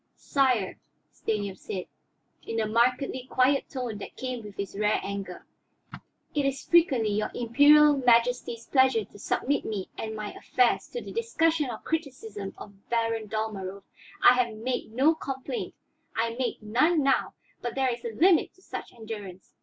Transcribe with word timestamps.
"Sire," 0.15 0.79
Stanief 1.11 1.59
said, 1.59 1.85
in 2.47 2.55
the 2.57 2.65
markedly 2.65 3.27
quiet 3.29 3.69
tone 3.69 3.99
that 3.99 4.15
came 4.17 4.43
with 4.43 4.57
his 4.57 4.75
rare 4.75 4.99
anger, 5.03 5.45
"it 6.33 6.43
is 6.43 6.63
frequently 6.65 7.11
your 7.11 7.29
Imperial 7.35 7.95
Majesty's 7.97 8.65
pleasure 8.65 9.05
to 9.05 9.19
submit 9.19 9.63
me 9.63 9.89
and 9.99 10.15
my 10.15 10.33
affairs 10.33 10.87
to 10.87 11.03
the 11.03 11.11
discussion 11.11 11.69
or 11.69 11.77
criticism 11.77 12.55
of 12.57 12.89
Baron 12.89 13.27
Dalmorov. 13.27 13.83
I 14.23 14.33
have 14.41 14.55
made 14.55 14.91
no 14.91 15.13
complaint, 15.13 15.75
I 16.15 16.33
make 16.33 16.63
none 16.63 17.03
now, 17.03 17.35
but 17.61 17.75
there 17.75 17.93
is 17.93 18.03
a 18.03 18.07
limit 18.11 18.55
to 18.55 18.61
such 18.63 18.91
endurance. 18.93 19.53